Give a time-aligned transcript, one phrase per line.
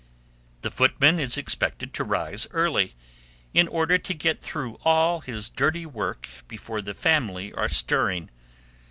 [0.63, 2.95] The footman is expected to rise early,
[3.53, 8.31] in order to get through all his dirty work before the family are stirring.